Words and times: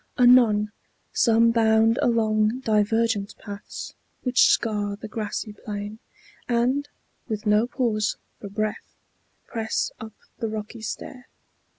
Anon, 0.17 0.71
some 1.13 1.51
bound 1.51 1.99
along 2.01 2.61
divergent 2.61 3.37
paths 3.37 3.93
Which 4.23 4.45
scar 4.45 4.95
the 4.95 5.07
grassy 5.07 5.53
plain, 5.53 5.99
and, 6.49 6.89
with 7.27 7.45
no 7.45 7.67
pause 7.67 8.17
For 8.39 8.49
breath, 8.49 8.95
press 9.45 9.91
up 9.99 10.13
the 10.39 10.49
rocky 10.49 10.81
stair. 10.81 11.27